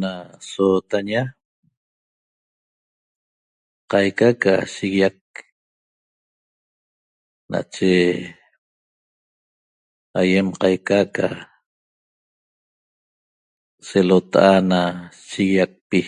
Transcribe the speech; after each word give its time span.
Na 0.00 0.12
sootaña 0.50 1.22
qaica 3.90 4.28
ca 4.42 4.54
shiguiac 4.72 5.20
nache 7.50 7.92
aýem 10.18 10.48
qaica 10.60 10.98
ca 11.16 11.28
selota'a 13.88 14.56
na 14.70 14.80
siguiacpi 15.28 16.00